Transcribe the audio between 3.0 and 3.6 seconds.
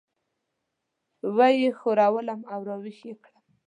یې کړم.